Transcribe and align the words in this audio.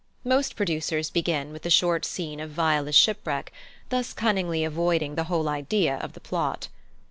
Most 0.25 0.55
producers 0.55 1.11
begin 1.11 1.53
with 1.53 1.61
the 1.61 1.69
short 1.69 2.05
scene 2.05 2.39
of 2.39 2.49
Viola's 2.49 2.95
shipwreck, 2.95 3.53
thus 3.89 4.13
cunningly 4.13 4.63
avoiding 4.63 5.13
the 5.13 5.25
whole 5.25 5.47
idea 5.47 5.97
of 5.97 6.13
the 6.13 6.19
plot. 6.19 6.69